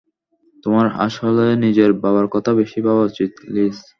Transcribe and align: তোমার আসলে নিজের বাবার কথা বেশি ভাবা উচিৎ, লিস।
তোমার 0.63 0.87
আসলে 1.05 1.45
নিজের 1.63 1.89
বাবার 2.03 2.27
কথা 2.33 2.51
বেশি 2.53 2.79
ভাবা 2.85 3.03
উচিৎ, 3.09 3.31
লিস। 3.53 3.77